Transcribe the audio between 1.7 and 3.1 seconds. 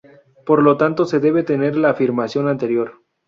la afirmación anterior.